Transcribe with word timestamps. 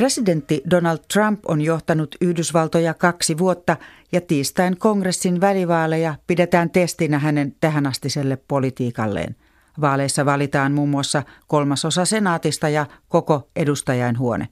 Presidentti 0.00 0.62
Donald 0.70 0.98
Trump 1.12 1.40
on 1.48 1.60
johtanut 1.60 2.16
Yhdysvaltoja 2.20 2.94
kaksi 2.94 3.38
vuotta 3.38 3.76
ja 4.12 4.20
tiistain 4.20 4.78
kongressin 4.78 5.40
välivaaleja 5.40 6.14
pidetään 6.26 6.70
testinä 6.70 7.18
hänen 7.18 7.54
tähänastiselle 7.60 8.38
politiikalleen. 8.48 9.36
Vaaleissa 9.80 10.24
valitaan 10.24 10.72
muun 10.72 10.88
muassa 10.88 11.22
kolmasosa 11.46 12.04
senaatista 12.04 12.68
ja 12.68 12.86
koko 13.08 13.48
edustajainhuone. 13.56 14.48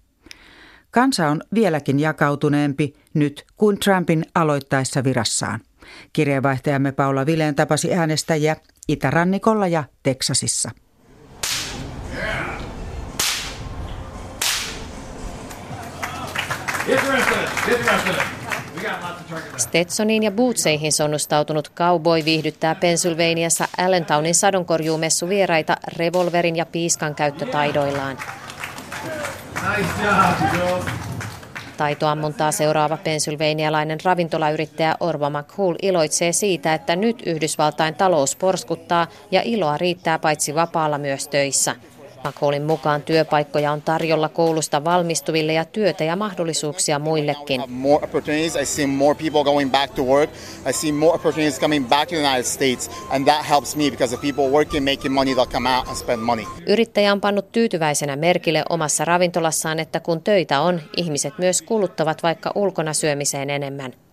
Kansa 0.90 1.28
on 1.28 1.40
vieläkin 1.54 2.00
jakautuneempi 2.00 2.94
nyt 3.14 3.46
kuin 3.56 3.78
Trumpin 3.78 4.24
aloittaessa 4.34 5.04
virassaan. 5.04 5.60
Kirjeenvaihtajamme 6.12 6.92
Paula 6.92 7.26
Vileen 7.26 7.54
tapasi 7.54 7.94
äänestäjiä 7.94 8.56
Itärannikolla 8.88 9.66
ja 9.66 9.84
Teksasissa. 10.02 10.70
Stetsoniin 19.56 20.22
ja 20.22 20.30
bootseihin 20.30 20.92
sonnustautunut 20.92 21.72
cowboy 21.74 22.24
viihdyttää 22.24 22.74
Pennsylvaniassa 22.74 23.68
Allentownin 23.78 24.34
sadonkorjuumessu 24.34 25.28
vieraita 25.28 25.76
revolverin 25.96 26.56
ja 26.56 26.66
piiskan 26.66 27.14
käyttötaidoillaan. 27.14 28.18
Taitoammuntaa 31.76 32.52
seuraava 32.52 32.96
pensylveinialainen 32.96 33.98
ravintolayrittäjä 34.04 34.94
Orva 35.00 35.30
McCool 35.30 35.74
iloitsee 35.82 36.32
siitä, 36.32 36.74
että 36.74 36.96
nyt 36.96 37.22
Yhdysvaltain 37.26 37.94
talous 37.94 38.36
porskuttaa 38.36 39.06
ja 39.30 39.42
iloa 39.44 39.78
riittää 39.78 40.18
paitsi 40.18 40.54
vapaalla 40.54 40.98
myös 40.98 41.28
töissä. 41.28 41.76
Makoolin 42.24 42.62
mukaan 42.62 43.02
työpaikkoja 43.02 43.72
on 43.72 43.82
tarjolla 43.82 44.28
koulusta 44.28 44.84
valmistuville 44.84 45.52
ja 45.52 45.64
työtä 45.64 46.04
ja 46.04 46.16
mahdollisuuksia 46.16 46.98
muillekin. 46.98 47.62
Yrittäjä 56.66 57.12
on 57.12 57.20
pannut 57.20 57.52
tyytyväisenä 57.52 58.16
merkille 58.16 58.62
omassa 58.68 59.04
ravintolassaan, 59.04 59.78
että 59.78 60.00
kun 60.00 60.22
töitä 60.22 60.60
on, 60.60 60.80
ihmiset 60.96 61.38
myös 61.38 61.62
kuluttavat 61.62 62.22
vaikka 62.22 62.52
ulkona 62.54 62.92
syömiseen 62.92 63.50
enemmän. 63.50 64.07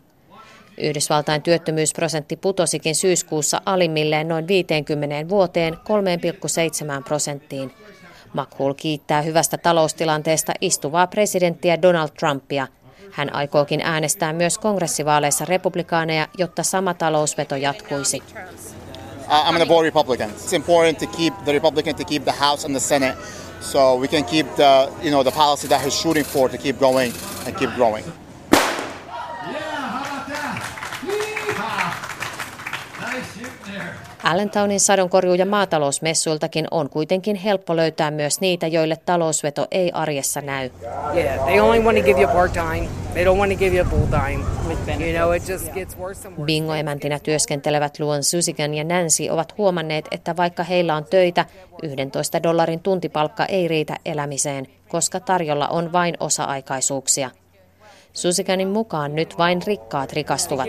Yhdysvaltain 0.78 1.42
työttömyysprosentti 1.42 2.36
putosikin 2.36 2.95
syyskuussa 2.95 3.62
alimmilleen 3.66 4.28
noin 4.28 4.48
50 4.48 5.30
vuoteen 5.30 5.73
3,7 5.73 7.04
prosenttiin. 7.04 7.72
McCool 8.34 8.73
kiittää 8.73 9.22
hyvästä 9.22 9.58
taloustilanteesta 9.58 10.53
istuvaa 10.62 11.08
presidenttiä 11.08 11.81
Donald 11.81 12.09
Trumpia. 12.20 12.68
Hän 13.12 13.36
aikookin 13.36 13.81
äänestää 13.81 14.34
myös 14.34 14.58
kongressivaaleissa 14.58 15.46
republikaaneja, 15.46 16.28
jotta 16.38 16.64
sama 16.64 16.94
talousveto 16.94 17.56
jatkuisi. 17.56 18.23
I'm 19.28 19.81
Republican. 19.81 20.30
It's 20.30 20.53
important 20.56 20.98
to 21.00 21.08
keep 21.08 21.34
the 21.44 21.52
Republican 21.52 21.96
to 21.96 22.06
keep 22.06 22.23
the 22.23 22.34
House 22.40 22.66
and 22.68 22.76
the 22.76 22.80
Senate 22.80 23.18
so 23.62 23.98
we 24.00 24.08
can 24.08 24.26
keep 24.26 24.56
the 24.56 24.90
you 25.02 25.09
know 25.09 25.23
the 25.23 25.31
policy 25.31 25.68
that 25.68 25.81
he's 25.81 26.02
shooting 26.02 26.26
for 26.26 26.50
to 26.50 26.58
keep 26.58 26.80
going 26.80 27.14
and 27.48 27.56
keep 27.58 27.70
growing. 27.76 28.25
Allentownin 34.25 34.80
sadonkorjuu- 34.80 35.36
ja 35.36 35.46
maatalousmessuiltakin 35.46 36.68
on 36.72 36.90
kuitenkin 36.90 37.36
helppo 37.36 37.75
löytää 37.75 38.12
myös 38.12 38.41
niitä, 38.41 38.68
joille 38.68 38.97
talousveto 39.06 39.68
ei 39.72 39.91
arjessa 39.91 40.41
näy. 40.41 40.69
Bingo-emäntinä 46.46 47.19
työskentelevät 47.19 48.00
Luon 48.00 48.24
Susigan 48.24 48.74
ja 48.74 48.84
Nancy 48.84 49.30
ovat 49.30 49.58
huomanneet, 49.58 50.06
että 50.12 50.38
vaikka 50.38 50.64
heillä 50.64 50.96
on 50.96 51.06
töitä, 51.06 51.46
11 51.84 52.44
dollarin 52.44 52.80
tuntipalkka 52.80 53.46
ei 53.46 53.68
riitä 53.68 53.96
elämiseen, 54.06 54.68
koska 54.88 55.19
tarjolla 55.19 55.68
on 55.68 55.91
vain 55.91 56.18
osa-aikaisuuksia. 56.19 57.30
Susikanin 58.16 58.68
mukaan 58.68 59.16
nyt 59.16 59.38
vain 59.38 59.62
rikkaat 59.68 60.14
rikastuvat. 60.14 60.68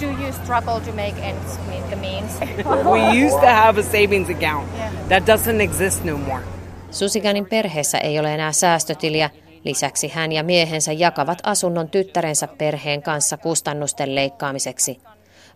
Do 0.00 0.06
you 0.06 0.32
struggle 0.32 0.80
to 0.80 0.92
make 0.92 1.14
ends 1.22 1.58
meet 1.68 1.88
the 1.88 1.96
means? 1.96 2.40
we 2.92 3.26
used 3.26 3.40
to 3.40 3.46
have 3.46 3.80
a 3.80 3.82
savings 3.82 4.30
account. 4.30 4.68
That 5.08 5.22
doesn't 5.26 5.60
exist 5.60 6.04
no 6.04 6.18
more. 6.18 6.42
Susikanin 6.90 7.46
perheessä 7.46 7.98
ei 7.98 8.18
ole 8.18 8.34
enää 8.34 8.52
säästötiliä. 8.52 9.30
Lisäksi 9.64 10.08
hän 10.08 10.32
ja 10.32 10.42
miehensä 10.42 10.92
jakavat 10.92 11.38
asunnon 11.42 11.88
tyttärensä 11.88 12.48
perheen 12.58 13.02
kanssa 13.02 13.36
kustannusten 13.36 14.14
leikkaamiseksi. 14.14 15.00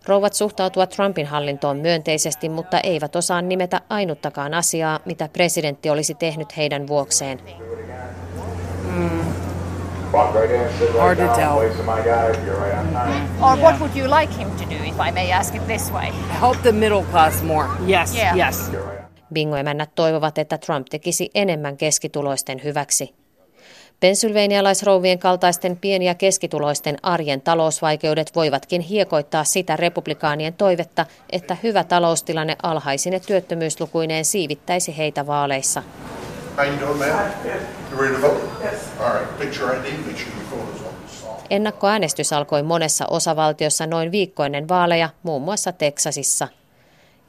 Rouvat 0.07 0.33
suhtautuvat 0.33 0.89
Trumpin 0.89 1.25
hallintoon 1.25 1.77
myönteisesti, 1.77 2.49
mutta 2.49 2.79
eivät 2.79 3.15
osaa 3.15 3.41
nimetä 3.41 3.81
ainuttakaan 3.89 4.53
asiaa, 4.53 4.99
mitä 5.05 5.29
presidentti 5.33 5.89
olisi 5.89 6.15
tehnyt 6.15 6.57
heidän 6.57 6.87
vuokseen. 6.87 7.39
Mm. 8.95 9.09
Hard 10.99 11.17
to 11.17 11.35
tell. 11.35 11.57
Or 13.41 13.57
what 13.57 13.79
would 13.79 13.95
you 13.95 14.09
like 14.19 14.33
him 14.39 14.51
to 14.51 14.63
do, 14.69 14.83
if 14.83 14.95
I 15.07 15.11
may 15.11 15.33
ask 15.33 15.55
it 15.55 15.67
this 15.67 15.91
way? 15.93 16.11
Help 16.41 16.61
the 16.61 16.71
middle 16.71 17.03
class 17.11 17.43
more. 17.43 17.67
Yes, 17.89 18.15
yeah. 18.15 18.37
yes. 18.37 18.71
Bingo-emännät 19.33 19.89
toivovat, 19.95 20.37
että 20.37 20.57
Trump 20.57 20.87
tekisi 20.89 21.29
enemmän 21.35 21.77
keskituloisten 21.77 22.63
hyväksi. 22.63 23.24
Pennsylvanialaisrouvien 23.99 25.19
kaltaisten 25.19 25.77
pieni- 25.77 26.05
ja 26.05 26.15
keskituloisten 26.15 26.97
arjen 27.03 27.41
talousvaikeudet 27.41 28.35
voivatkin 28.35 28.81
hiekoittaa 28.81 29.43
sitä 29.43 29.75
republikaanien 29.75 30.53
toivetta, 30.53 31.05
että 31.29 31.57
hyvä 31.63 31.83
taloustilanne 31.83 32.55
alhaisine 32.63 33.19
työttömyyslukuineen 33.19 34.25
siivittäisi 34.25 34.97
heitä 34.97 35.27
vaaleissa. 35.27 35.83
Ennakkoäänestys 41.49 42.33
alkoi 42.33 42.63
monessa 42.63 43.05
osavaltiossa 43.09 43.87
noin 43.87 44.11
viikkoinen 44.11 44.67
vaaleja, 44.67 45.09
muun 45.23 45.41
muassa 45.41 45.71
Teksasissa. 45.71 46.47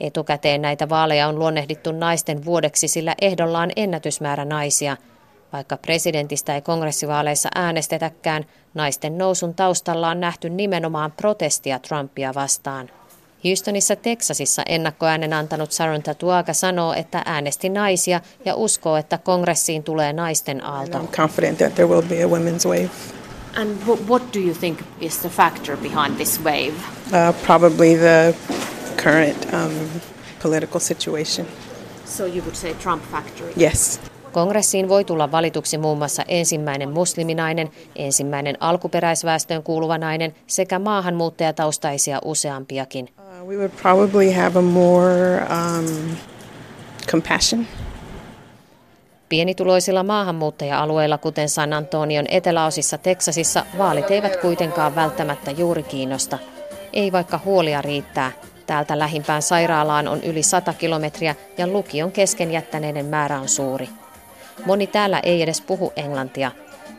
Etukäteen 0.00 0.62
näitä 0.62 0.88
vaaleja 0.88 1.28
on 1.28 1.38
luonnehdittu 1.38 1.92
naisten 1.92 2.44
vuodeksi, 2.44 2.88
sillä 2.88 3.14
ehdolla 3.22 3.60
on 3.60 3.70
ennätysmäärä 3.76 4.44
naisia– 4.44 4.96
vaikka 5.56 5.76
presidentistä 5.76 6.54
ei 6.54 6.62
kongressivaaleissa 6.62 7.48
äänestetäkään, 7.54 8.44
naisten 8.74 9.18
nousun 9.18 9.54
taustalla 9.54 10.08
on 10.08 10.20
nähty 10.20 10.50
nimenomaan 10.50 11.12
protestia 11.12 11.78
Trumpia 11.78 12.34
vastaan. 12.34 12.90
Houstonissa, 13.44 13.96
Teksasissa 13.96 14.62
ennakkoäänen 14.66 15.32
antanut 15.32 15.72
Sharon 15.72 16.02
Tatuaga 16.02 16.52
sanoo, 16.52 16.92
että 16.92 17.22
äänesti 17.24 17.68
naisia 17.68 18.20
ja 18.44 18.54
uskoo, 18.54 18.96
että 18.96 19.18
kongressiin 19.18 19.82
tulee 19.82 20.12
naisten 20.12 20.64
aalto. 20.64 20.98
I'm 20.98 21.16
confident 21.16 21.58
that 21.58 21.74
there 21.74 21.88
will 21.88 22.02
be 22.02 22.22
a 22.22 22.26
women's 22.26 22.68
wave. 22.68 22.90
And 23.56 23.70
what 24.08 24.22
do 24.34 24.40
you 24.40 24.54
think 24.54 24.78
is 25.00 25.18
the 25.18 25.28
factor 25.28 25.76
behind 25.76 26.16
this 26.16 26.40
wave? 26.44 26.74
Uh, 27.12 27.34
probably 27.46 27.96
the 27.96 28.34
current 29.02 29.54
um, 29.54 29.72
political 30.42 30.80
situation. 30.80 31.46
So 32.04 32.26
you 32.26 32.42
would 32.42 32.56
say 32.56 32.74
Trump 32.74 33.02
factory? 33.10 33.52
Yes. 33.56 33.98
Kongressiin 34.36 34.88
voi 34.88 35.04
tulla 35.04 35.32
valituksi 35.32 35.78
muun 35.78 35.98
muassa 35.98 36.22
ensimmäinen 36.28 36.90
musliminainen, 36.90 37.70
ensimmäinen 37.94 38.56
alkuperäisväestöön 38.60 39.62
kuuluva 39.62 39.98
nainen 39.98 40.34
sekä 40.46 40.78
maahanmuuttajataustaisia 40.78 42.18
useampiakin. 42.24 43.08
Uh, 43.18 43.48
we 43.48 43.56
would 43.56 43.70
probably 43.82 44.32
have 44.32 44.58
a 44.58 44.62
more 44.62 45.40
um, 45.40 46.16
compassion. 47.06 47.66
Pienituloisilla 49.28 50.02
maahanmuuttaja-alueilla, 50.02 51.18
kuten 51.18 51.48
San 51.48 51.72
Antonion 51.72 52.26
eteläosissa 52.28 52.98
Teksasissa, 52.98 53.64
vaalit 53.78 54.10
eivät 54.10 54.36
kuitenkaan 54.36 54.94
välttämättä 54.94 55.50
juuri 55.50 55.82
kiinnosta. 55.82 56.38
Ei 56.92 57.12
vaikka 57.12 57.40
huolia 57.44 57.82
riittää. 57.82 58.32
Täältä 58.66 58.98
lähimpään 58.98 59.42
sairaalaan 59.42 60.08
on 60.08 60.22
yli 60.22 60.42
100 60.42 60.72
kilometriä 60.72 61.34
ja 61.58 61.66
lukion 61.66 62.12
kesken 62.12 62.52
jättäneiden 62.52 63.06
määrä 63.06 63.40
on 63.40 63.48
suuri. 63.48 63.88
Moni 64.64 64.86
täällä 64.86 65.20
ei 65.20 65.42
edes 65.42 65.60
puhu 65.60 65.92
englantia. 65.96 66.50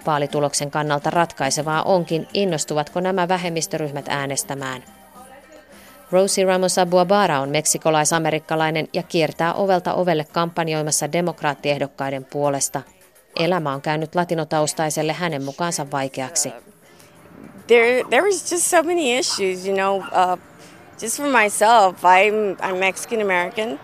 Vaalituloksen 0.05 0.71
kannalta 0.71 1.09
ratkaisevaa 1.09 1.83
onkin, 1.83 2.27
innostuvatko 2.33 2.99
nämä 2.99 3.27
vähemmistöryhmät 3.27 4.05
äänestämään. 4.09 4.83
Rosie 6.11 6.45
Ramos 6.45 6.77
Abuabara 6.77 7.39
on 7.39 7.49
meksikolaisamerikkalainen 7.49 8.87
ja 8.93 9.03
kiertää 9.03 9.53
ovelta 9.53 9.93
ovelle 9.93 10.25
kampanjoimassa 10.31 11.11
demokraattiehdokkaiden 11.11 12.25
puolesta. 12.25 12.81
Elämä 13.39 13.73
on 13.73 13.81
käynyt 13.81 14.15
latinotaustaiselle 14.15 15.13
hänen 15.13 15.43
mukaansa 15.43 15.91
vaikeaksi. 15.91 16.53
There, 17.67 18.03
there 18.09 18.23
was 18.23 18.51
just 18.51 18.63
so 18.63 18.83
many 18.83 19.19
issues, 19.19 19.67
you 19.67 19.75
know. 19.75 19.97
Uh, 19.97 20.39
just 21.01 21.17
for 21.17 21.27
myself, 21.41 21.95
I'm, 22.03 22.57
I'm 22.61 22.75
Mexican 22.75 23.21
American. 23.21 23.79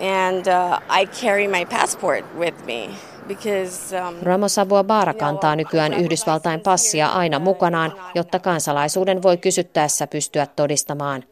And 0.00 0.46
uh, 0.46 0.80
I 1.02 1.06
carry 1.06 1.48
my 1.48 1.64
passport 1.64 2.24
with 2.38 2.64
me. 2.66 2.90
Um, 3.28 4.14
Ramos 4.22 4.58
Abuabara 4.58 5.14
kantaa 5.14 5.56
nykyään 5.56 5.94
Yhdysvaltain 5.94 6.60
passia 6.60 7.08
aina 7.08 7.38
mukanaan, 7.38 7.92
jotta 8.14 8.38
kansalaisuuden 8.38 9.22
voi 9.22 9.36
kysyttäessä 9.36 10.06
pystyä 10.06 10.46
todistamaan. 10.46 11.24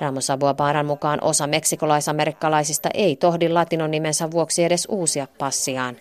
Ramos 0.00 0.30
Abuabaran 0.30 0.86
mukaan 0.86 1.18
osa 1.22 1.46
meksikolaisamerikkalaisista 1.46 2.88
ei 2.94 3.16
tohdi 3.16 3.48
latinon 3.48 3.90
nimensä 3.90 4.30
vuoksi 4.30 4.64
edes 4.64 4.86
uusia 4.90 5.26
passiaan. 5.38 5.96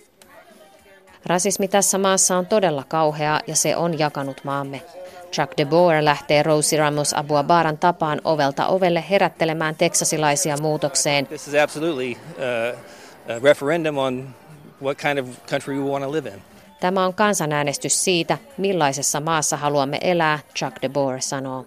Rasismi 1.26 1.68
tässä 1.68 1.98
maassa 1.98 2.38
on 2.38 2.46
todella 2.46 2.84
kauheaa 2.88 3.40
ja 3.48 3.56
se 3.56 3.76
on 3.76 4.00
jakanut 4.00 4.42
maamme. 4.44 4.82
Chuck 5.32 5.58
de 5.58 5.66
Boer 5.66 6.06
lähtee 6.06 6.44
Rosie 6.44 6.80
Ramos 6.80 7.14
Abuabaran 7.14 7.78
tapaan 7.78 8.22
ovelta 8.24 8.68
ovelle 8.68 9.04
herättelemään 9.10 9.76
teksasilaisia 9.76 10.58
muutokseen. 10.58 11.28
This 11.28 11.48
is 11.48 11.56
absolutely 11.56 12.12
uh, 12.12 12.80
a 13.36 13.40
referendum 13.44 13.98
on 13.98 14.30
what 14.84 14.98
kind 14.98 15.20
of 15.20 15.28
country 15.50 15.80
we 15.80 15.90
want 15.90 16.04
to 16.04 16.12
live 16.12 16.30
in. 16.30 16.42
Tämä 16.80 17.06
on 17.06 17.14
kansanäänestys 17.14 18.04
siitä, 18.04 18.38
millaisessa 18.58 19.20
maassa 19.20 19.58
haluamme 19.58 19.98
elää, 20.02 20.40
Chuck 20.56 20.82
de 20.82 20.90
Boer 20.90 21.22
sanoo. 21.22 21.66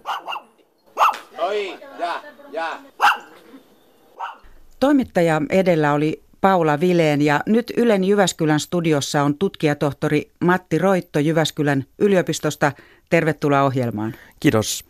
Toimittaja 4.79 5.41
edellä 5.49 5.93
oli 5.93 6.23
Paula 6.45 6.79
Vileen 6.79 7.21
ja 7.21 7.41
nyt 7.45 7.71
Ylen 7.77 8.03
Jyväskylän 8.03 8.59
studiossa 8.59 9.23
on 9.23 9.37
tutkijatohtori 9.37 10.31
Matti 10.39 10.77
Roitto 10.77 11.19
Jyväskylän 11.19 11.85
yliopistosta. 11.99 12.71
Tervetuloa 13.09 13.63
ohjelmaan. 13.63 14.15
Kiitos. 14.39 14.85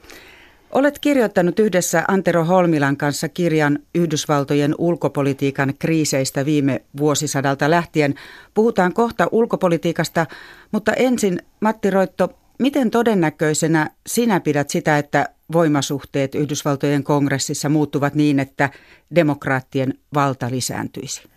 Olet 0.71 0.99
kirjoittanut 0.99 1.59
yhdessä 1.59 2.03
Antero 2.07 2.43
Holmilan 2.43 2.97
kanssa 2.97 3.29
kirjan 3.29 3.79
Yhdysvaltojen 3.95 4.75
ulkopolitiikan 4.77 5.73
kriiseistä 5.79 6.45
viime 6.45 6.81
vuosisadalta 6.97 7.69
lähtien. 7.69 8.15
Puhutaan 8.53 8.93
kohta 8.93 9.27
ulkopolitiikasta, 9.31 10.25
mutta 10.71 10.93
ensin 10.93 11.39
Matti 11.59 11.89
Roitto, 11.89 12.29
miten 12.59 12.91
todennäköisenä 12.91 13.89
sinä 14.07 14.39
pidät 14.39 14.69
sitä, 14.69 14.97
että 14.97 15.29
voimasuhteet 15.53 16.35
Yhdysvaltojen 16.35 17.03
kongressissa 17.03 17.69
muuttuvat 17.69 18.15
niin, 18.15 18.39
että 18.39 18.69
demokraattien 19.15 19.93
valta 20.13 20.49
lisääntyisi? 20.51 21.34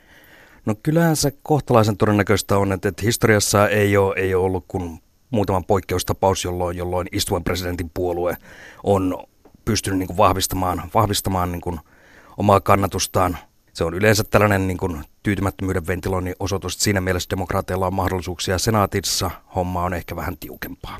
No 0.68 0.74
kyllähän 0.82 1.16
se 1.16 1.32
kohtalaisen 1.42 1.96
todennäköistä 1.96 2.58
on, 2.58 2.72
että, 2.72 2.88
että 2.88 3.02
historiassa 3.02 3.68
ei 3.68 3.96
ole, 3.96 4.14
ei 4.16 4.34
ole 4.34 4.44
ollut 4.44 4.64
kuin 4.68 5.02
muutaman 5.30 5.64
poikkeustapaus, 5.64 6.44
jolloin, 6.44 6.76
jolloin 6.76 7.08
istuvan 7.12 7.44
presidentin 7.44 7.90
puolue 7.94 8.36
on 8.84 9.24
pystynyt 9.64 9.98
niin 9.98 10.06
kuin 10.06 10.16
vahvistamaan, 10.16 10.82
vahvistamaan 10.94 11.52
niin 11.52 11.60
kuin 11.60 11.80
omaa 12.36 12.60
kannatustaan. 12.60 13.38
Se 13.72 13.84
on 13.84 13.94
yleensä 13.94 14.24
tällainen 14.24 14.66
niin 14.66 14.76
kuin 14.76 15.04
tyytymättömyyden 15.22 15.86
ventiloinnin 15.86 16.34
osoitus, 16.40 16.74
että 16.74 16.84
siinä 16.84 17.00
mielessä 17.00 17.30
demokraateilla 17.30 17.86
on 17.86 17.94
mahdollisuuksia. 17.94 18.58
Senaatissa 18.58 19.30
homma 19.54 19.84
on 19.84 19.94
ehkä 19.94 20.16
vähän 20.16 20.38
tiukempaa. 20.38 20.98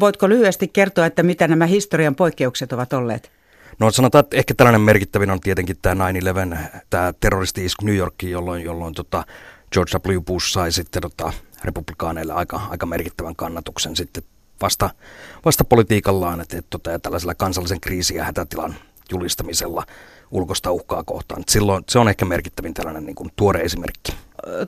Voitko 0.00 0.28
lyhyesti 0.28 0.68
kertoa, 0.68 1.06
että 1.06 1.22
mitä 1.22 1.48
nämä 1.48 1.66
historian 1.66 2.14
poikkeukset 2.14 2.72
ovat 2.72 2.92
olleet? 2.92 3.41
No 3.78 3.90
sanotaan, 3.90 4.24
että 4.24 4.36
ehkä 4.36 4.54
tällainen 4.54 4.80
merkittävin 4.80 5.30
on 5.30 5.40
tietenkin 5.40 5.76
tämä 5.82 6.10
9-11, 6.10 6.78
tämä 6.90 7.14
terroristi-isku 7.20 7.86
New 7.86 7.96
Yorkiin, 7.96 8.32
jolloin, 8.32 8.64
jolloin 8.64 8.94
tota 8.94 9.24
George 9.72 9.98
W. 10.08 10.20
Bush 10.20 10.52
sai 10.52 10.72
sitten 10.72 11.02
tota, 11.02 11.32
republikaaneille 11.64 12.32
aika, 12.32 12.60
aika 12.70 12.86
merkittävän 12.86 13.36
kannatuksen 13.36 13.96
sitten 13.96 14.22
vasta, 14.62 14.90
vasta 15.44 15.64
politiikallaan, 15.64 16.40
että, 16.40 16.58
että 16.58 16.70
tota, 16.70 16.90
ja 16.90 16.98
tällaisella 16.98 17.34
kansallisen 17.34 17.80
kriisin 17.80 18.16
ja 18.16 18.24
hätätilan 18.24 18.74
julistamisella 19.10 19.86
ulkoista 20.30 20.70
uhkaa 20.70 21.04
kohtaan. 21.04 21.42
silloin 21.48 21.84
se 21.88 21.98
on 21.98 22.08
ehkä 22.08 22.24
merkittävin 22.24 22.74
tällainen 22.74 23.06
niin 23.06 23.14
kuin 23.14 23.30
tuore 23.36 23.60
esimerkki. 23.60 24.16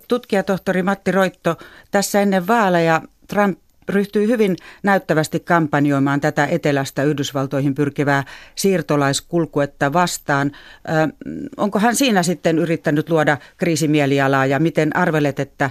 Tutkijatohtori 0.08 0.82
Matti 0.82 1.10
Roitto, 1.10 1.56
tässä 1.90 2.20
ennen 2.20 2.46
vaaleja 2.46 3.02
Trump 3.28 3.58
ryhtyi 3.88 4.28
hyvin 4.28 4.56
näyttävästi 4.82 5.40
kampanjoimaan 5.40 6.20
tätä 6.20 6.46
etelästä 6.46 7.02
Yhdysvaltoihin 7.02 7.74
pyrkivää 7.74 8.24
siirtolaiskulkuetta 8.54 9.92
vastaan. 9.92 10.52
Ö, 10.88 11.12
onko 11.56 11.78
hän 11.78 11.96
siinä 11.96 12.22
sitten 12.22 12.58
yrittänyt 12.58 13.10
luoda 13.10 13.38
kriisimielialaa 13.56 14.46
ja 14.46 14.58
miten 14.58 14.96
arvelet, 14.96 15.40
että 15.40 15.70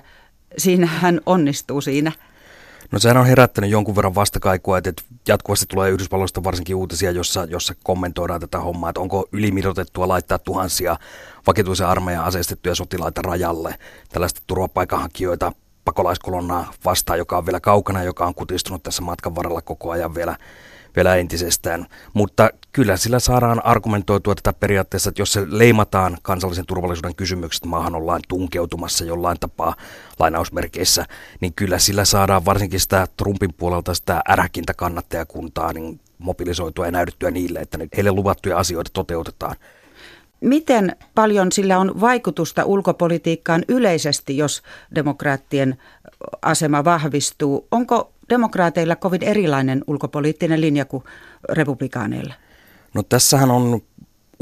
siinä 0.57 0.87
hän 0.87 1.21
onnistuu 1.25 1.81
siinä? 1.81 2.11
No 2.91 2.99
sehän 2.99 3.17
on 3.17 3.25
herättänyt 3.25 3.69
jonkun 3.69 3.95
verran 3.95 4.15
vastakaikua, 4.15 4.77
että 4.77 4.91
jatkuvasti 5.27 5.65
tulee 5.65 5.91
Yhdysvalloista 5.91 6.43
varsinkin 6.43 6.75
uutisia, 6.75 7.11
jossa, 7.11 7.45
jossa 7.45 7.73
kommentoidaan 7.83 8.41
tätä 8.41 8.59
hommaa, 8.59 8.89
että 8.89 8.99
onko 8.99 9.27
ylimitotettua 9.31 10.07
laittaa 10.07 10.39
tuhansia 10.39 10.97
vakituisen 11.47 11.87
armeijan 11.87 12.25
aseistettuja 12.25 12.75
sotilaita 12.75 13.21
rajalle, 13.21 13.75
tällaista 14.09 14.41
turvapaikanhakijoita 14.47 15.51
pakolaiskolonnaa 15.85 16.73
vastaan, 16.85 17.19
joka 17.19 17.37
on 17.37 17.45
vielä 17.45 17.59
kaukana, 17.59 18.03
joka 18.03 18.25
on 18.25 18.35
kutistunut 18.35 18.83
tässä 18.83 19.01
matkan 19.01 19.35
varrella 19.35 19.61
koko 19.61 19.91
ajan 19.91 20.15
vielä, 20.15 20.37
vielä 20.95 21.15
entisestään. 21.15 21.85
Mutta 22.13 22.49
kyllä 22.71 22.97
sillä 22.97 23.19
saadaan 23.19 23.65
argumentoitua 23.65 24.35
tätä 24.35 24.53
periaatteessa, 24.53 25.09
että 25.09 25.21
jos 25.21 25.33
se 25.33 25.45
leimataan 25.47 26.17
kansallisen 26.21 26.65
turvallisuuden 26.65 27.15
kysymykset, 27.15 27.65
maahan 27.65 27.95
ollaan 27.95 28.21
tunkeutumassa 28.27 29.05
jollain 29.05 29.39
tapaa 29.39 29.75
lainausmerkeissä, 30.19 31.05
niin 31.39 31.53
kyllä 31.53 31.79
sillä 31.79 32.05
saadaan 32.05 32.45
varsinkin 32.45 32.79
sitä 32.79 33.07
Trumpin 33.17 33.53
puolelta 33.53 33.93
sitä 33.93 34.21
äräkintä 34.29 34.73
kannattajakuntaa 34.73 35.73
niin 35.73 35.99
mobilisoitua 36.17 36.85
ja 36.85 36.91
näytettyä 36.91 37.31
niille, 37.31 37.59
että 37.59 37.77
heille 37.95 38.11
luvattuja 38.11 38.57
asioita 38.57 38.89
toteutetaan. 38.93 39.55
Miten 40.43 40.95
paljon 41.15 41.51
sillä 41.51 41.79
on 41.79 42.01
vaikutusta 42.01 42.65
ulkopolitiikkaan 42.65 43.63
yleisesti, 43.67 44.37
jos 44.37 44.63
demokraattien 44.95 45.77
asema 46.41 46.83
vahvistuu? 46.83 47.67
Onko 47.71 48.13
demokraateilla 48.29 48.95
kovin 48.95 49.23
erilainen 49.23 49.83
ulkopoliittinen 49.87 50.61
linja 50.61 50.85
kuin 50.85 51.03
republikaaneilla? 51.49 52.33
No 52.93 53.03
tässähän 53.03 53.51
on 53.51 53.81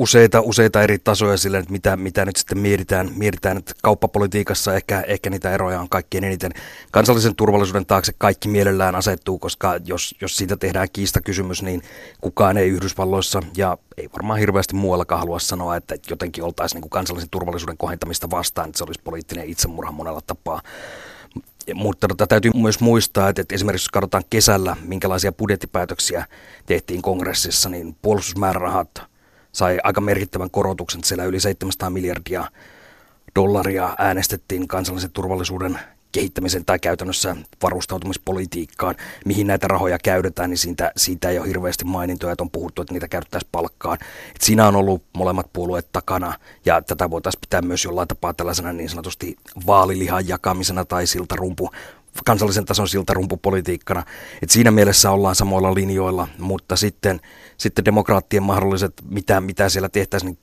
useita, 0.02 0.42
useita 0.42 0.82
eri 0.82 1.00
tasoja 1.00 1.38
sille, 1.38 1.58
että 1.58 1.72
mitä, 1.72 1.98
mitä 1.98 2.26
nyt 2.26 2.36
sitten 2.36 2.58
mietitään. 2.58 3.12
Mietitään, 3.16 3.58
että 3.58 3.74
kauppapolitiikassa 3.84 4.76
ehkä, 4.76 5.02
ehkä 5.08 5.30
niitä 5.30 5.52
eroja 5.52 5.82
on 5.82 5.90
kaikkein 5.90 6.24
eniten. 6.24 6.52
Kansallisen 6.92 7.36
turvallisuuden 7.36 7.86
taakse 7.86 8.14
kaikki 8.18 8.50
mielellään 8.50 8.96
asettuu, 8.96 9.40
koska 9.40 9.80
jos, 9.86 10.16
jos 10.22 10.38
siitä 10.38 10.58
tehdään 10.58 10.88
kiistakysymys, 10.94 11.64
niin 11.64 11.82
kukaan 12.22 12.58
ei 12.58 12.70
Yhdysvalloissa 12.70 13.42
ja 13.58 13.78
ei 13.98 14.10
varmaan 14.14 14.40
hirveästi 14.40 14.76
muuallakaan 14.76 15.20
halua 15.20 15.40
sanoa, 15.40 15.76
että 15.76 15.96
jotenkin 16.10 16.44
oltaisiin 16.44 16.82
niin 16.82 16.90
kansallisen 16.90 17.30
turvallisuuden 17.30 17.78
kohentamista 17.78 18.30
vastaan, 18.30 18.70
että 18.70 18.78
se 18.78 18.84
olisi 18.84 19.02
poliittinen 19.04 19.50
itsemurha 19.50 19.92
monella 19.92 20.22
tapaa. 20.28 20.62
Mutta 21.74 22.08
tota, 22.08 22.28
täytyy 22.28 22.52
myös 22.56 22.80
muistaa, 22.80 23.30
että, 23.30 23.42
että 23.42 23.56
esimerkiksi 23.56 23.86
jos 23.86 23.92
katsotaan 23.92 24.24
kesällä, 24.30 24.76
minkälaisia 24.82 25.32
budjettipäätöksiä 25.32 26.26
tehtiin 26.66 27.02
kongressissa, 27.02 27.70
niin 27.70 27.96
puolustusmäärärahat 28.02 29.11
sai 29.52 29.80
aika 29.84 30.02
merkittävän 30.02 30.52
korotuksen. 30.52 31.04
Siellä 31.04 31.26
yli 31.26 31.40
700 31.40 31.90
miljardia 31.90 32.48
dollaria 33.36 33.96
äänestettiin 33.98 34.68
kansallisen 34.68 35.12
turvallisuuden 35.12 35.80
kehittämisen 36.12 36.66
tai 36.66 36.80
käytännössä 36.80 37.36
varustautumispolitiikkaan, 37.64 38.96
mihin 39.26 39.48
näitä 39.48 39.68
rahoja 39.68 40.00
käytetään, 40.00 40.50
niin 40.50 40.58
siitä, 40.58 40.92
siitä 40.98 41.30
ei 41.30 41.40
ole 41.40 41.48
hirveästi 41.48 41.86
mainintoja, 41.86 42.32
että 42.32 42.44
on 42.44 42.52
puhuttu, 42.52 42.82
että 42.82 42.94
niitä 42.94 43.08
käytettäisiin 43.08 43.50
palkkaan. 43.52 43.98
Et 44.36 44.42
siinä 44.42 44.68
on 44.68 44.76
ollut 44.76 45.04
molemmat 45.14 45.48
puolueet 45.54 45.88
takana, 45.92 46.34
ja 46.66 46.82
tätä 46.82 47.10
voitaisiin 47.10 47.42
pitää 47.42 47.62
myös 47.62 47.86
jollain 47.86 48.08
tapaa 48.08 48.34
tällaisena 48.34 48.74
niin 48.74 48.90
sanotusti 48.90 49.36
vaalilihan 49.68 50.28
jakamisena 50.28 50.86
tai 50.86 51.08
siltarumpu 51.08 51.70
kansallisen 52.26 52.66
tason 52.66 52.88
siltarumpupolitiikkana. 52.88 54.04
Et 54.42 54.50
siinä 54.50 54.72
mielessä 54.72 55.12
ollaan 55.12 55.36
samoilla 55.36 55.74
linjoilla, 55.74 56.28
mutta 56.38 56.76
sitten, 56.76 57.20
sitten 57.58 57.86
demokraattien 57.86 58.44
mahdolliset, 58.44 58.94
mitä, 59.10 59.42
mitä 59.42 59.70
siellä 59.70 59.90
tehtäisiin, 59.90 60.28
niin 60.28 60.40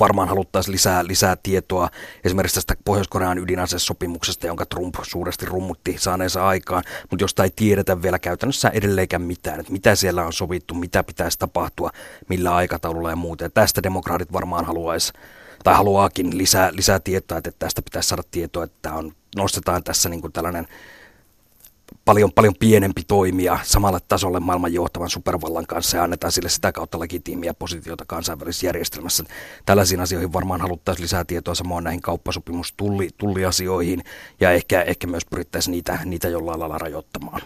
varmaan 0.00 0.28
haluttaisiin 0.28 0.72
lisää, 0.72 1.06
lisää 1.06 1.36
tietoa 1.42 1.88
esimerkiksi 2.24 2.54
tästä 2.54 2.74
Pohjois-Korean 2.84 3.38
ydinasesopimuksesta, 3.38 4.46
jonka 4.46 4.66
Trump 4.66 4.94
suuresti 5.02 5.46
rummutti 5.46 5.96
saaneensa 5.98 6.46
aikaan, 6.46 6.84
mutta 7.10 7.24
josta 7.24 7.44
ei 7.44 7.50
tiedetä 7.56 8.02
vielä 8.02 8.18
käytännössä 8.18 8.68
edelleenkään 8.68 9.22
mitään, 9.22 9.60
että 9.60 9.72
mitä 9.72 9.94
siellä 9.94 10.26
on 10.26 10.32
sovittu, 10.32 10.74
mitä 10.74 11.04
pitäisi 11.04 11.38
tapahtua, 11.38 11.90
millä 12.28 12.54
aikataululla 12.54 13.10
ja 13.10 13.16
muuta. 13.16 13.44
Ja 13.44 13.50
tästä 13.50 13.82
demokraatit 13.82 14.32
varmaan 14.32 14.64
haluaisi 14.64 15.12
tai 15.64 15.74
haluaakin 15.74 16.38
lisää, 16.38 16.70
lisää 16.72 17.00
tietoa, 17.00 17.38
että 17.38 17.50
tästä 17.58 17.82
pitäisi 17.82 18.08
saada 18.08 18.22
tietoa, 18.30 18.64
että 18.64 18.92
on, 18.92 19.12
nostetaan 19.36 19.84
tässä 19.84 20.08
niin 20.08 20.20
kuin 20.20 20.32
tällainen 20.32 20.68
paljon, 22.04 22.32
paljon 22.32 22.54
pienempi 22.60 23.02
toimija 23.06 23.58
samalle 23.62 23.98
tasolle 24.08 24.40
maailman 24.40 24.72
johtavan 24.72 25.10
supervallan 25.10 25.66
kanssa 25.66 25.96
ja 25.96 26.02
annetaan 26.02 26.32
sille 26.32 26.48
sitä 26.48 26.72
kautta 26.72 27.00
legitiimiä 27.00 27.54
positiota 27.54 28.04
kansainvälisessä 28.06 28.66
järjestelmässä. 28.66 29.24
Tällaisiin 29.66 30.00
asioihin 30.00 30.32
varmaan 30.32 30.60
haluttaisiin 30.60 31.02
lisää 31.02 31.24
tietoa 31.24 31.54
samoin 31.54 31.84
näihin 31.84 32.02
kauppasopimustulliasioihin 32.02 34.04
ja 34.40 34.50
ehkä, 34.50 34.82
ehkä 34.82 35.06
myös 35.06 35.26
pyrittäisiin 35.30 35.72
niitä, 35.72 35.98
niitä 36.04 36.28
jollain 36.28 36.60
lailla 36.60 36.78
rajoittamaan. 36.78 37.40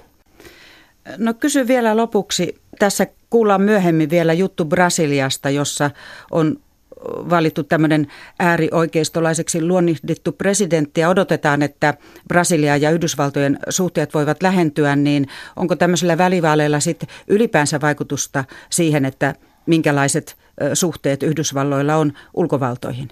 No 1.18 1.34
kysy 1.34 1.66
vielä 1.66 1.96
lopuksi. 1.96 2.54
Tässä 2.78 3.06
kuullaan 3.30 3.62
myöhemmin 3.62 4.10
vielä 4.10 4.32
juttu 4.32 4.64
Brasiliasta, 4.64 5.50
jossa 5.50 5.90
on 6.30 6.60
valittu 7.04 7.62
tämmöinen 7.62 8.06
äärioikeistolaiseksi 8.38 9.66
luonnihdittu 9.66 10.32
presidentti 10.32 11.00
ja 11.00 11.08
odotetaan, 11.08 11.62
että 11.62 11.94
Brasilia 12.28 12.76
ja 12.76 12.90
Yhdysvaltojen 12.90 13.58
suhteet 13.68 14.14
voivat 14.14 14.42
lähentyä, 14.42 14.96
niin 14.96 15.26
onko 15.56 15.76
tämmöisellä 15.76 16.18
välivaaleilla 16.18 16.80
sitten 16.80 17.08
ylipäänsä 17.28 17.80
vaikutusta 17.80 18.44
siihen, 18.70 19.04
että 19.04 19.34
minkälaiset 19.66 20.36
suhteet 20.74 21.22
Yhdysvalloilla 21.22 21.96
on 21.96 22.12
ulkovaltoihin? 22.34 23.08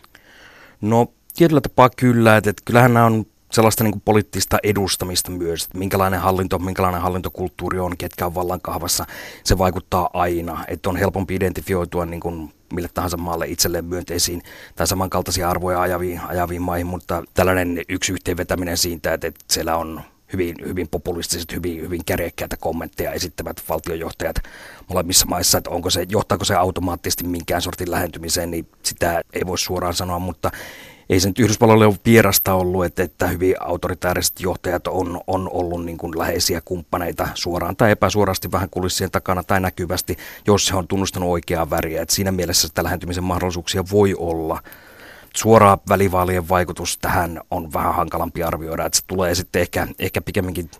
No 0.80 1.06
tietyllä 1.36 1.60
tapaa 1.60 1.90
kyllä, 1.96 2.36
että, 2.36 2.50
että 2.50 2.62
kyllähän 2.64 2.94
nämä 2.94 3.06
on 3.06 3.26
sellaista 3.52 3.84
niin 3.84 4.00
poliittista 4.00 4.58
edustamista 4.62 5.30
myös, 5.30 5.64
että 5.64 5.78
minkälainen 5.78 6.20
hallinto, 6.20 6.58
minkälainen 6.58 7.00
hallintokulttuuri 7.00 7.78
on, 7.78 7.96
ketkä 7.96 8.26
on 8.26 8.34
vallankahvassa, 8.34 9.06
se 9.44 9.58
vaikuttaa 9.58 10.10
aina, 10.12 10.64
että 10.68 10.90
on 10.90 10.96
helpompi 10.96 11.34
identifioitua 11.34 12.06
niin 12.06 12.20
kuin 12.20 12.52
mille 12.72 12.88
tahansa 12.94 13.16
maalle 13.16 13.46
itselleen 13.48 13.84
myönteisiin 13.84 14.42
tai 14.76 14.86
samankaltaisia 14.86 15.50
arvoja 15.50 15.80
ajaviin, 15.80 16.20
ajaviin 16.20 16.62
maihin, 16.62 16.86
mutta 16.86 17.22
tällainen 17.34 17.82
yksi 17.88 18.12
yhteenvetäminen 18.12 18.76
siitä, 18.76 19.14
että, 19.14 19.26
että 19.26 19.44
siellä 19.50 19.76
on 19.76 20.00
hyvin, 20.32 20.54
hyvin 20.66 20.88
populistiset, 20.88 21.52
hyvin, 21.52 21.80
hyvin 21.80 22.04
kärekkäitä 22.06 22.56
kommentteja 22.56 23.12
esittävät 23.12 23.62
valtiojohtajat 23.68 24.36
molemmissa 24.88 25.26
maissa, 25.26 25.58
että 25.58 25.70
onko 25.70 25.90
se, 25.90 26.06
johtaako 26.08 26.44
se 26.44 26.54
automaattisesti 26.54 27.24
minkään 27.24 27.62
sortin 27.62 27.90
lähentymiseen, 27.90 28.50
niin 28.50 28.68
sitä 28.82 29.22
ei 29.32 29.46
voi 29.46 29.58
suoraan 29.58 29.94
sanoa, 29.94 30.18
mutta 30.18 30.50
ei 31.10 31.20
se 31.20 31.28
nyt 31.28 31.38
Yhdysvalloille 31.38 31.86
ole 31.86 31.96
vierasta 32.04 32.54
ollut, 32.54 32.84
että, 32.84 33.02
että 33.02 33.26
hyvin 33.26 33.54
autoritääriset 33.60 34.40
johtajat 34.40 34.86
on, 34.86 35.20
on 35.26 35.50
ollut 35.52 35.84
niin 35.84 35.98
kuin 35.98 36.18
läheisiä 36.18 36.60
kumppaneita 36.64 37.28
suoraan 37.34 37.76
tai 37.76 37.90
epäsuorasti 37.90 38.52
vähän 38.52 38.70
kulissien 38.70 39.10
takana 39.10 39.42
tai 39.42 39.60
näkyvästi, 39.60 40.16
jos 40.46 40.66
se 40.66 40.76
on 40.76 40.88
tunnustanut 40.88 41.30
oikeaa 41.30 41.70
väriä. 41.70 42.02
Että 42.02 42.14
siinä 42.14 42.32
mielessä 42.32 42.68
sitä 42.68 42.84
lähentymisen 42.84 43.24
mahdollisuuksia 43.24 43.84
voi 43.90 44.14
olla 44.18 44.62
suoraa 45.36 45.78
välivaalien 45.88 46.48
vaikutus 46.48 46.98
tähän 46.98 47.40
on 47.50 47.72
vähän 47.72 47.94
hankalampi 47.94 48.42
arvioida, 48.42 48.86
että 48.86 48.96
se 48.96 49.04
tulee 49.06 49.34
sitten 49.34 49.62
ehkä, 49.62 49.86
ehkä 49.98 50.20
pikemminkin, 50.20 50.70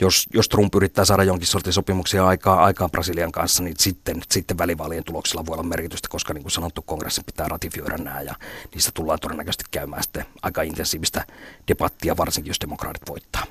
jos, 0.00 0.26
jos 0.34 0.48
Trump 0.48 0.74
yrittää 0.74 1.04
saada 1.04 1.24
jonkin 1.24 1.46
sortin 1.46 1.72
sopimuksia 1.72 2.26
aikaa, 2.26 2.64
aikaan 2.64 2.90
Brasilian 2.90 3.32
kanssa, 3.32 3.62
niin 3.62 3.74
sitten, 3.78 4.22
sitten 4.30 4.58
välivaalien 4.58 5.04
tuloksilla 5.04 5.46
voi 5.46 5.54
olla 5.54 5.62
merkitystä, 5.62 6.08
koska 6.08 6.34
niin 6.34 6.42
kuin 6.42 6.52
sanottu, 6.52 6.82
kongressin 6.82 7.24
pitää 7.24 7.48
ratifioida 7.48 7.96
nämä 7.96 8.20
ja 8.20 8.34
niistä 8.74 8.90
tullaan 8.94 9.18
todennäköisesti 9.20 9.64
käymään 9.70 10.02
sitten 10.02 10.24
aika 10.42 10.62
intensiivistä 10.62 11.24
debattia, 11.68 12.16
varsinkin 12.16 12.50
jos 12.50 12.60
demokraatit 12.60 13.02
voittaa. 13.08 13.44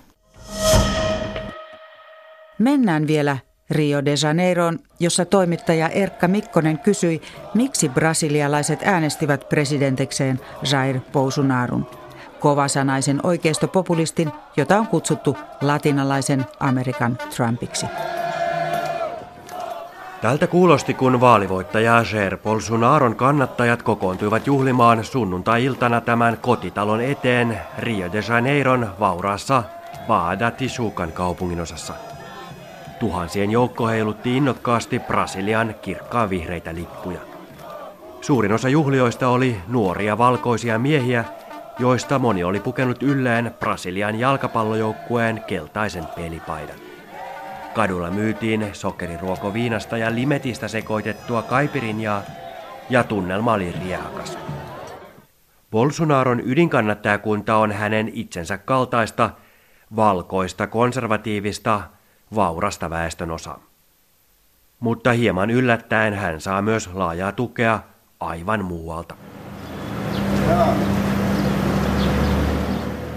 Mennään 2.59 3.07
vielä 3.07 3.37
Rio 3.71 4.05
de 4.05 4.13
Janeiroon, 4.23 4.79
jossa 4.99 5.25
toimittaja 5.25 5.89
Erkka 5.89 6.27
Mikkonen 6.27 6.79
kysyi, 6.79 7.21
miksi 7.53 7.89
brasilialaiset 7.89 8.79
äänestivät 8.83 9.49
presidentikseen 9.49 10.39
Jair 10.71 10.99
Bolsonarun. 11.13 11.87
Kovasanaisen 12.39 13.19
oikeistopopulistin, 13.23 14.31
jota 14.57 14.77
on 14.77 14.87
kutsuttu 14.87 15.37
latinalaisen 15.61 16.45
Amerikan 16.59 17.17
Trumpiksi. 17.35 17.85
Tältä 20.21 20.47
kuulosti, 20.47 20.93
kun 20.93 21.21
vaalivoittaja 21.21 22.03
Jair 22.13 22.37
Bolsonaron 22.37 23.15
kannattajat 23.15 23.83
kokoontuivat 23.83 24.47
juhlimaan 24.47 25.03
sunnuntai-iltana 25.03 26.01
tämän 26.01 26.37
kotitalon 26.37 27.01
eteen 27.01 27.59
Rio 27.77 28.11
de 28.11 28.23
Janeiron 28.29 28.89
vauraassa 28.99 29.63
Baada 30.07 30.51
Tisukan 30.51 31.11
kaupunginosassa. 31.11 31.93
Tuhansien 32.99 33.51
joukko 33.51 33.87
heilutti 33.87 34.37
innokkaasti 34.37 34.99
Brasilian 34.99 35.75
kirkkaan 35.81 36.29
vihreitä 36.29 36.75
lippuja. 36.75 37.19
Suurin 38.21 38.53
osa 38.53 38.69
juhlioista 38.69 39.27
oli 39.27 39.57
nuoria 39.67 40.17
valkoisia 40.17 40.79
miehiä, 40.79 41.25
joista 41.79 42.19
moni 42.19 42.43
oli 42.43 42.59
pukenut 42.59 43.03
ylleen 43.03 43.55
Brasilian 43.59 44.19
jalkapallojoukkueen 44.19 45.43
keltaisen 45.47 46.05
pelipaidan. 46.15 46.75
Kadulla 47.73 48.11
myytiin 48.11 48.69
sokeriruokoviinasta 48.73 49.97
ja 49.97 50.15
limetistä 50.15 50.67
sekoitettua 50.67 51.41
kaipirinjaa 51.41 52.21
ja 52.89 53.03
tunnelma 53.03 53.53
oli 53.53 53.75
riehakas. 53.83 54.37
Bolsonaron 55.71 56.41
ydinkannattajakunta 56.45 57.57
on 57.57 57.71
hänen 57.71 58.11
itsensä 58.13 58.57
kaltaista, 58.57 59.29
valkoista 59.95 60.67
konservatiivista 60.67 61.81
vaurasta 62.35 62.89
väestönosaa. 62.89 63.59
Mutta 64.79 65.11
hieman 65.11 65.49
yllättäen 65.49 66.13
hän 66.13 66.41
saa 66.41 66.61
myös 66.61 66.89
laajaa 66.93 67.31
tukea 67.31 67.79
aivan 68.19 68.65
muualta. 68.65 69.15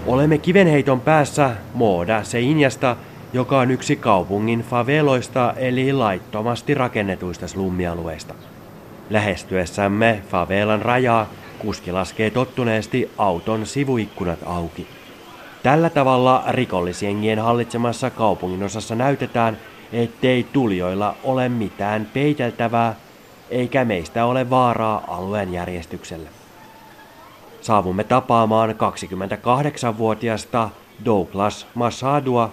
Olemme 0.05 0.37
kivenheiton 0.37 1.01
päässä 1.01 1.55
Mooda 1.73 2.23
Seinjasta, 2.23 2.95
joka 3.33 3.59
on 3.59 3.71
yksi 3.71 3.95
kaupungin 3.95 4.59
faveloista 4.59 5.53
eli 5.57 5.93
laittomasti 5.93 6.73
rakennetuista 6.73 7.47
slummialueista. 7.47 8.33
Lähestyessämme 9.09 10.21
favelan 10.29 10.81
rajaa 10.81 11.27
kuski 11.59 11.91
laskee 11.91 12.29
tottuneesti 12.29 13.11
auton 13.17 13.65
sivuikkunat 13.65 14.39
auki. 14.45 14.87
Tällä 15.63 15.89
tavalla 15.89 16.43
rikollisjengien 16.49 17.39
hallitsemassa 17.39 18.09
kaupunginosassa 18.09 18.95
näytetään, 18.95 19.57
ettei 19.93 20.47
tulijoilla 20.53 21.15
ole 21.23 21.49
mitään 21.49 22.07
peiteltävää, 22.13 22.95
eikä 23.49 23.85
meistä 23.85 24.25
ole 24.25 24.49
vaaraa 24.49 25.03
alueen 25.07 25.53
järjestykselle. 25.53 26.29
Saavumme 27.61 28.03
tapaamaan 28.03 28.69
28-vuotiasta 28.69 30.69
Douglas 31.05 31.67
Masadua. 31.73 32.51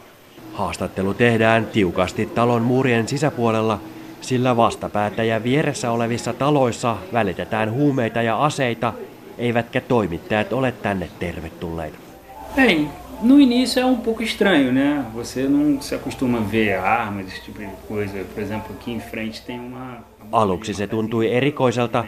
Haastattelu 0.52 1.14
tehdään 1.14 1.66
tiukasti 1.66 2.26
talon 2.26 2.62
muurien 2.62 3.08
sisäpuolella, 3.08 3.80
sillä 4.20 4.56
vastapäättäjä 4.56 5.42
vieressä 5.42 5.90
olevissa 5.90 6.32
taloissa 6.32 6.96
välitetään 7.12 7.72
huumeita 7.72 8.22
ja 8.22 8.44
aseita, 8.44 8.92
eivätkä 9.38 9.80
toimittajat 9.80 10.52
ole 10.52 10.72
tänne 10.72 11.08
tervetulleita. 11.18 12.09
Bem, 12.57 12.90
no 13.23 13.38
início 13.40 13.80
é 13.80 13.85
um 13.85 13.97
pouco 13.97 14.23
estranho, 14.23 14.73
né? 14.73 15.04
Você 15.14 15.49
não 15.49 15.80
se 15.80 15.95
acostuma 15.95 16.38
a 16.38 16.40
ver 16.40 16.78
armas, 16.78 17.26
esse 17.28 17.42
tipo 17.42 17.59
de 17.59 17.69
coisa. 17.88 18.25
Por 18.35 18.42
exemplo, 18.42 18.75
aqui 18.75 18.92
em 18.92 19.00
frente 19.00 19.42
tem 19.42 19.61
uma... 19.61 19.99
Aluksi 20.33 20.75
se 20.75 20.87
tuntui 20.87 21.33
erikoiselta, 21.33 22.04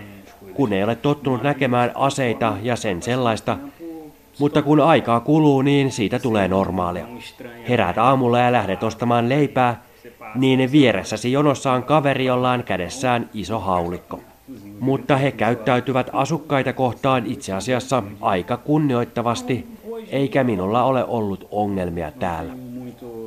kun 0.55 0.73
ei 0.73 0.85
ole 0.85 0.95
tottunut 0.95 1.43
näkemään 1.43 1.93
aseita 1.95 2.57
ja 2.63 2.77
sen 2.77 3.03
sellaista, 3.03 3.59
mutta 4.39 4.63
kun 4.63 4.81
aikaa 4.81 5.21
kuluu, 5.21 5.63
niin 5.63 5.93
siitä 5.93 6.19
tulee 6.19 6.49
normaalia. 6.49 7.07
Heräät 7.69 7.99
aamulla 7.99 8.39
ja 8.39 8.53
lähdet 8.53 8.83
ostamaan 8.83 9.29
leipää, 9.29 9.83
niin 10.35 10.73
vieressäsi 10.73 11.33
jonossa 11.33 11.73
on 11.73 11.83
kaveri, 11.83 12.25
jolla 12.25 12.51
on 12.51 12.65
kädessään 12.65 13.31
iso 13.35 13.59
haulikko. 13.59 14.21
Mutta 14.81 15.17
he 15.17 15.33
käyttäytyvät 15.33 16.11
asukkaita 16.13 16.73
kohtaan 16.73 17.27
itse 17.27 17.53
asiassa 17.53 18.03
aika 18.21 18.57
kunnioittavasti 18.57 19.67
eikä 20.13 20.45
minulla 20.45 20.85
ole 20.85 21.05
ollut 21.05 21.49
ongelmia 21.51 22.11
täällä. 22.11 22.53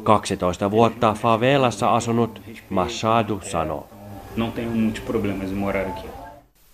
12 0.04 0.72
vuotta 0.72 1.14
favelassa 1.14 1.96
asunut 1.96 2.42
Machado 2.70 3.40
sanoo. 3.42 3.88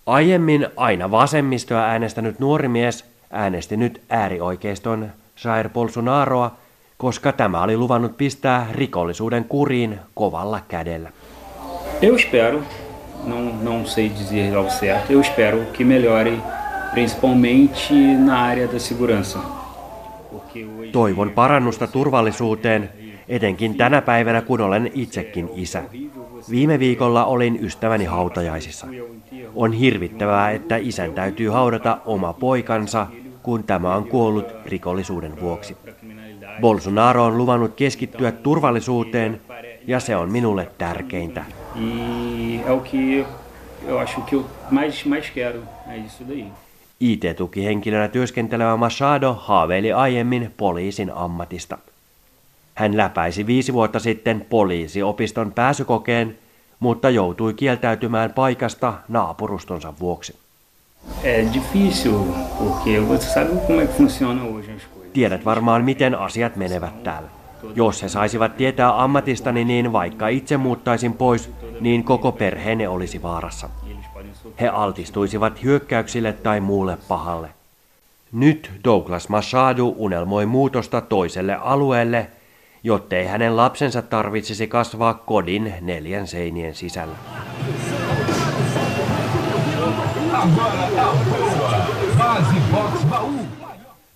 Aiemmin 0.06 0.68
aina 0.76 1.10
vasemmistoa 1.10 1.80
äänestänyt 1.80 2.38
nuori 2.38 2.68
mies 2.68 3.04
äänesti 3.30 3.76
nyt 3.76 4.00
äärioikeiston 4.10 5.08
Jair 5.44 5.68
Bolsonaroa, 5.68 6.52
koska 6.98 7.32
tämä 7.32 7.62
oli 7.62 7.76
luvannut 7.76 8.16
pistää 8.16 8.66
rikollisuuden 8.70 9.44
kuriin 9.44 9.98
kovalla 10.14 10.60
kädellä. 10.68 11.10
Eu 12.02 12.16
espero, 12.16 12.60
não, 13.26 13.52
não 13.62 13.86
sei 13.86 14.10
dizer 14.18 14.56
ao 14.56 14.64
certo, 14.64 15.12
eu 15.12 15.20
espero 15.20 15.58
que 15.72 15.84
melhore 15.84 16.32
principalmente 16.92 17.94
na 18.18 18.42
área 18.42 18.66
da 18.66 18.78
segurança. 18.78 19.61
Toivon 20.92 21.30
parannusta 21.30 21.86
turvallisuuteen, 21.86 22.90
etenkin 23.28 23.74
tänä 23.74 24.02
päivänä 24.02 24.42
kun 24.42 24.60
olen 24.60 24.90
itsekin 24.94 25.50
isä. 25.54 25.82
Viime 26.50 26.78
viikolla 26.78 27.24
olin 27.24 27.58
ystäväni 27.64 28.04
hautajaisissa. 28.04 28.86
On 29.54 29.72
hirvittävää, 29.72 30.50
että 30.50 30.76
isän 30.76 31.12
täytyy 31.12 31.48
haudata 31.48 31.98
oma 32.04 32.32
poikansa, 32.32 33.06
kun 33.42 33.64
tämä 33.64 33.94
on 33.96 34.08
kuollut 34.08 34.46
rikollisuuden 34.66 35.40
vuoksi. 35.40 35.76
Bolsonaro 36.60 37.24
on 37.24 37.38
luvannut 37.38 37.74
keskittyä 37.74 38.32
turvallisuuteen, 38.32 39.40
ja 39.86 40.00
se 40.00 40.16
on 40.16 40.32
minulle 40.32 40.68
tärkeintä. 40.78 41.44
IT-tukihenkilönä 47.02 48.08
työskentelevä 48.08 48.76
Machado 48.76 49.34
haaveili 49.34 49.92
aiemmin 49.92 50.54
poliisin 50.56 51.12
ammatista. 51.14 51.78
Hän 52.74 52.96
läpäisi 52.96 53.46
viisi 53.46 53.72
vuotta 53.72 53.98
sitten 53.98 54.46
poliisiopiston 54.50 55.52
pääsykokeen, 55.52 56.38
mutta 56.80 57.10
joutui 57.10 57.54
kieltäytymään 57.54 58.32
paikasta 58.32 58.94
naapurustonsa 59.08 59.94
vuoksi. 60.00 60.36
Tiedät 65.12 65.44
varmaan, 65.44 65.84
miten 65.84 66.18
asiat 66.18 66.56
menevät 66.56 67.02
täällä. 67.02 67.28
Jos 67.74 68.02
he 68.02 68.08
saisivat 68.08 68.56
tietää 68.56 69.02
ammatistani, 69.02 69.64
niin 69.64 69.92
vaikka 69.92 70.28
itse 70.28 70.56
muuttaisin 70.56 71.12
pois, 71.12 71.50
niin 71.80 72.04
koko 72.04 72.32
perheeni 72.32 72.86
olisi 72.86 73.22
vaarassa. 73.22 73.68
He 74.60 74.68
altistuisivat 74.68 75.62
hyökkäyksille 75.62 76.32
tai 76.32 76.60
muulle 76.60 76.98
pahalle. 77.08 77.48
Nyt 78.32 78.70
Douglas 78.84 79.28
Machado 79.28 79.86
unelmoi 79.96 80.46
muutosta 80.46 81.00
toiselle 81.00 81.54
alueelle, 81.54 82.26
jottei 82.82 83.26
hänen 83.26 83.56
lapsensa 83.56 84.02
tarvitsisi 84.02 84.66
kasvaa 84.66 85.14
kodin 85.14 85.74
neljän 85.80 86.26
seinien 86.26 86.74
sisällä. 86.74 87.16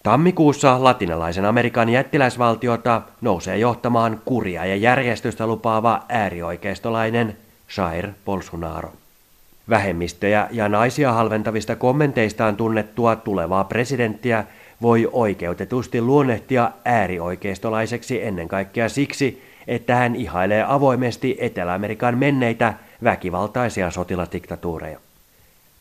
Tammikuussa 0.03 0.85
latinalaisen 0.85 1.45
Amerikan 1.45 1.89
jättiläisvaltiota 1.89 3.03
nousee 3.21 3.59
johtamaan 3.59 4.21
kuria 4.25 4.65
ja 4.65 4.77
järjestystä 4.77 5.47
lupaava 5.47 6.03
äärioikeistolainen 6.09 7.37
Jair 7.77 8.09
Bolsonaro. 8.25 8.93
Vähemmistöjä 9.69 10.49
ja 10.51 10.69
naisia 10.69 11.13
halventavista 11.13 11.77
kommenteistaan 11.77 12.57
tunnettua 12.57 13.17
tulevaa 13.17 13.65
presidenttiä 13.65 14.45
voi 14.83 15.09
oikeutetusti 15.13 16.01
luonnehtia 16.01 16.71
äärioikeistolaiseksi 16.85 18.25
ennen 18.25 18.49
kaikkea 18.49 18.89
siksi, 18.89 19.43
että 19.67 19.97
hän 19.97 20.17
ihailee 20.17 20.65
avoimesti 20.69 21.37
Etelä-Amerikan 21.41 22.19
menneitä 22.19 22.75
väkivaltaisia 23.05 23.91
sotiladiktatuureja. 23.91 24.99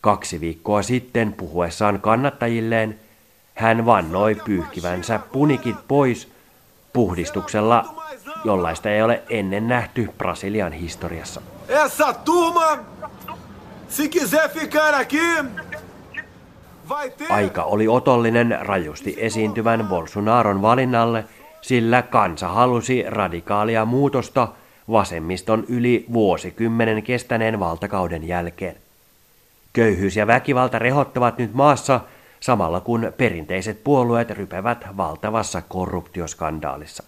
Kaksi 0.01 0.39
viikkoa 0.41 0.81
sitten 0.81 1.33
puhuessaan 1.33 2.01
kannattajilleen 2.01 2.99
hän 3.55 3.85
vannoi 3.85 4.35
pyyhkivänsä 4.45 5.19
punikit 5.31 5.75
pois 5.87 6.31
puhdistuksella, 6.93 8.03
jollaista 8.45 8.89
ei 8.89 9.01
ole 9.01 9.23
ennen 9.29 9.67
nähty 9.67 10.09
Brasilian 10.17 10.71
historiassa. 10.71 11.41
Essa 11.67 12.13
turma, 12.13 12.77
Aika 17.29 17.63
oli 17.63 17.87
otollinen 17.87 18.57
rajusti 18.61 19.15
esiintyvän 19.17 19.87
Bolsonaron 19.87 20.61
valinnalle, 20.61 21.25
sillä 21.61 22.01
kansa 22.01 22.47
halusi 22.47 23.03
radikaalia 23.07 23.85
muutosta 23.85 24.47
vasemmiston 24.91 25.65
yli 25.67 26.05
vuosikymmenen 26.13 27.03
kestäneen 27.03 27.59
valtakauden 27.59 28.27
jälkeen. 28.27 28.75
Köyhyys 29.73 30.15
ja 30.15 30.27
väkivalta 30.27 30.79
rehottavat 30.79 31.37
nyt 31.37 31.53
maassa 31.53 32.01
samalla 32.39 32.79
kun 32.79 33.13
perinteiset 33.17 33.83
puolueet 33.83 34.29
rypevät 34.29 34.85
valtavassa 34.97 35.61
korruptioskandaalissa. 35.61 37.03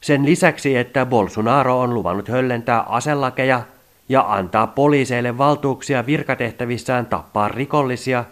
Sen 0.00 0.24
lisäksi, 0.24 0.76
että 0.76 1.06
Bolsonaro 1.06 1.80
on 1.80 1.94
luvannut 1.94 2.28
höllentää 2.28 2.80
aselakeja 2.80 3.62
ja 4.08 4.24
antaa 4.28 4.66
poliiseille 4.66 5.38
valtuuksia 5.38 6.06
virkatehtävissään 6.06 7.06
tappaa 7.06 7.48
rikollisia, 7.48 8.24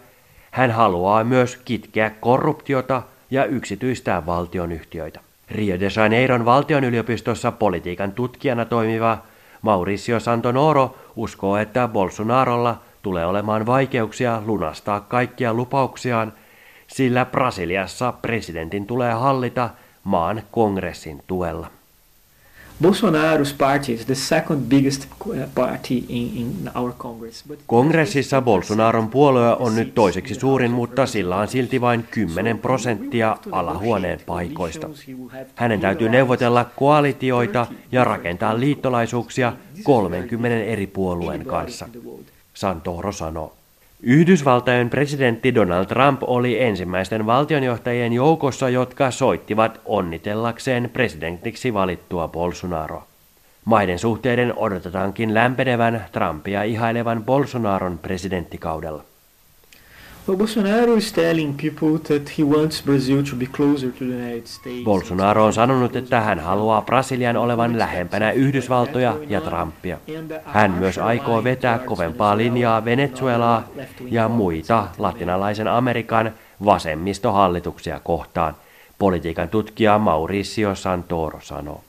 hän 0.51 0.71
haluaa 0.71 1.23
myös 1.23 1.57
kitkeä 1.65 2.09
korruptiota 2.09 3.01
ja 3.31 3.45
yksityistää 3.45 4.25
valtionyhtiöitä. 4.25 5.19
Rio 5.51 5.79
de 5.79 5.87
Janeiron 5.95 6.45
valtionyliopistossa 6.45 7.51
politiikan 7.51 8.11
tutkijana 8.11 8.65
toimiva 8.65 9.17
Mauricio 9.61 10.19
Santonoro 10.19 10.95
uskoo, 11.15 11.57
että 11.57 11.87
Bolsonarolla 11.87 12.81
tulee 13.01 13.25
olemaan 13.25 13.65
vaikeuksia 13.65 14.41
lunastaa 14.45 14.99
kaikkia 14.99 15.53
lupauksiaan, 15.53 16.33
sillä 16.87 17.25
Brasiliassa 17.25 18.11
presidentin 18.11 18.87
tulee 18.87 19.13
hallita 19.13 19.69
maan 20.03 20.43
kongressin 20.51 21.23
tuella. 21.27 21.67
Bolsonaro's 22.81 23.53
party 23.53 23.93
is 23.93 24.05
the 24.05 24.15
second 24.15 24.69
biggest 24.69 25.07
uh, 25.25 25.47
party 25.55 26.03
in, 26.09 26.37
in 26.37 26.71
our 26.75 26.93
Congress. 26.97 27.43
But 27.47 27.59
Kongressissa 27.67 28.41
Bolsonaron 28.41 29.09
puolue 29.09 29.55
on 29.59 29.75
nyt 29.75 29.95
toiseksi 29.95 30.35
suurin, 30.35 30.71
mutta 30.71 31.05
sillä 31.05 31.37
on 31.37 31.47
silti 31.47 31.81
vain 31.81 32.07
10 32.11 32.59
prosenttia 32.59 33.37
alahuoneen 33.51 34.19
paikoista. 34.25 34.89
Hänen 35.55 35.79
täytyy 35.79 36.09
neuvotella 36.09 36.65
koalitioita 36.75 37.67
ja 37.91 38.03
rakentaa 38.03 38.59
liittolaisuuksia 38.59 39.53
30 39.83 40.57
eri 40.57 40.87
puolueen 40.87 41.45
kanssa. 41.45 41.89
Santoro 42.53 43.11
sanoo. 43.11 43.53
Yhdysvaltain 44.01 44.89
presidentti 44.89 45.55
Donald 45.55 45.85
Trump 45.85 46.23
oli 46.23 46.61
ensimmäisten 46.61 47.25
valtionjohtajien 47.25 48.13
joukossa, 48.13 48.69
jotka 48.69 49.11
soittivat 49.11 49.81
onnitellakseen 49.85 50.89
presidentiksi 50.93 51.73
valittua 51.73 52.27
Bolsonaroa. 52.27 53.05
Maiden 53.65 53.99
suhteiden 53.99 54.53
odotetaankin 54.57 55.33
lämpenevän 55.33 56.05
Trumpia 56.11 56.63
ihailevan 56.63 57.23
Bolsonaron 57.23 57.97
presidenttikaudella. 57.97 59.03
States. 64.45 64.83
Bolsonaro 64.83 65.45
on 65.45 65.53
sanonut, 65.53 65.95
että 65.95 66.21
hän 66.21 66.39
haluaa 66.39 66.81
Brasilian 66.81 67.37
olevan 67.37 67.79
lähempänä 67.79 68.31
Yhdysvaltoja 68.31 69.17
ja 69.29 69.41
Trumpia. 69.41 69.97
Hän 70.45 70.71
myös 70.71 70.97
aikoo 70.97 71.43
vetää 71.43 71.79
kovempaa 71.79 72.37
linjaa 72.37 72.85
Venezuelaa 72.85 73.67
ja 74.05 74.29
muita 74.29 74.87
latinalaisen 74.97 75.67
Amerikan 75.67 76.31
vasemmistohallituksia 76.65 77.99
kohtaan, 78.03 78.55
politiikan 78.99 79.49
tutkija 79.49 79.99
Mauricio 79.99 80.75
Santoro 80.75 81.39
sanoo. 81.41 81.81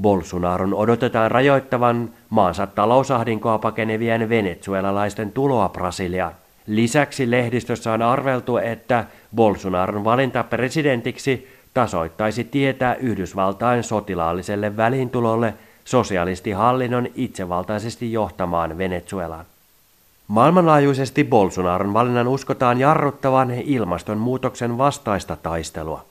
Bolsonaron 0.00 0.74
odotetaan 0.74 1.30
rajoittavan 1.30 2.10
maansa 2.30 2.66
talousahdinkoa 2.66 3.58
pakenevien 3.58 4.28
venezuelalaisten 4.28 5.32
tuloa 5.32 5.68
Brasiliaan. 5.68 6.41
Lisäksi 6.66 7.30
lehdistössä 7.30 7.92
on 7.92 8.02
arveltu, 8.02 8.56
että 8.56 9.04
Bolsonaron 9.36 10.04
valinta 10.04 10.42
presidentiksi 10.44 11.48
tasoittaisi 11.74 12.44
tietää 12.44 12.94
Yhdysvaltain 12.94 13.82
sotilaalliselle 13.82 14.76
väliintulolle 14.76 15.54
sosialistihallinnon 15.84 17.08
itsevaltaisesti 17.14 18.12
johtamaan 18.12 18.78
Venezuelaan. 18.78 19.44
Maailmanlaajuisesti 20.28 21.24
Bolsonaron 21.24 21.94
valinnan 21.94 22.28
uskotaan 22.28 22.80
jarruttavan 22.80 23.50
ilmastonmuutoksen 23.50 24.78
vastaista 24.78 25.36
taistelua. 25.36 26.04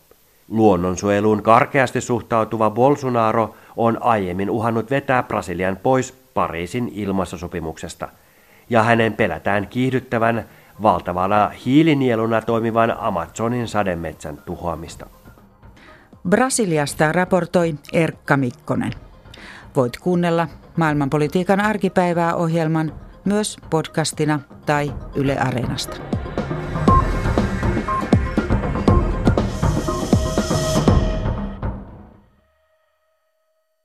Luonnonsuojeluun 0.50 1.44
karkeasti 1.44 2.02
suhtautuva 2.02 2.70
Bolsonaro 2.70 3.56
on 3.78 3.98
aiemmin 4.02 4.50
uhannut 4.50 4.90
vetää 4.90 5.24
Brasilian 5.24 5.78
pois 5.84 6.14
Pariisin 6.34 6.92
ilmastosopimuksesta– 6.96 8.08
ja 8.72 8.84
hänen 8.84 9.14
pelätään 9.14 9.68
kiihdyttävän 9.68 10.46
valtavana 10.82 11.52
hiilinieluna 11.66 12.42
toimivan 12.42 12.96
Amazonin 13.00 13.68
sademetsän 13.68 14.38
tuhoamista. 14.38 15.06
Brasiliasta 16.30 17.12
raportoi 17.12 17.76
Erkka 17.94 18.38
Mikkonen. 18.38 18.92
Voit 19.76 19.98
kuunnella 19.98 20.48
maailmanpolitiikan 20.78 21.60
arkipäivää 21.60 22.36
ohjelman 22.36 22.94
myös 23.26 23.58
podcastina 23.70 24.40
tai 24.66 24.94
Yle 25.16 25.38
Areenasta. 25.38 26.21